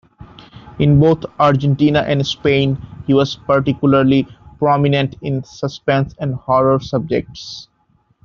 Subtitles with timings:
[0.79, 4.27] In both Argentina and Spain, he was particularly
[4.57, 7.67] prominent in suspense and horror subjects.